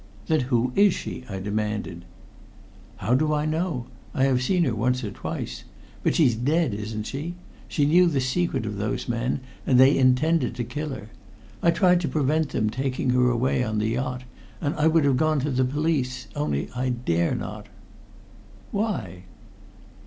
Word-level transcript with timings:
"Then 0.25 0.39
who 0.39 0.73
is 0.75 0.95
she?" 0.95 1.25
I 1.29 1.37
demanded. 1.37 2.05
"How 2.97 3.13
do 3.13 3.35
I 3.35 3.45
know? 3.45 3.85
I 4.15 4.23
have 4.23 4.41
seen 4.41 4.63
her 4.63 4.73
once 4.73 5.03
or 5.03 5.11
twice. 5.11 5.63
But 6.01 6.15
she's 6.15 6.33
dead, 6.33 6.73
isn't 6.73 7.03
she? 7.05 7.35
She 7.67 7.85
knew 7.85 8.07
the 8.07 8.19
secret 8.19 8.65
of 8.65 8.77
those 8.77 9.07
men, 9.07 9.41
and 9.63 9.79
they 9.79 9.95
intended 9.95 10.55
to 10.55 10.63
kill 10.63 10.89
her. 10.89 11.09
I 11.61 11.69
tried 11.69 12.01
to 12.01 12.07
prevent 12.07 12.49
them 12.49 12.71
taking 12.71 13.11
her 13.11 13.29
away 13.29 13.63
on 13.63 13.77
the 13.77 13.89
yacht, 13.89 14.23
and 14.59 14.73
I 14.73 14.87
would 14.87 15.05
have 15.05 15.17
gone 15.17 15.39
to 15.41 15.51
the 15.51 15.63
police 15.65 16.25
only 16.35 16.71
I 16.75 16.89
dare 16.89 17.35
not." 17.35 17.67
"Why?" 18.71 19.25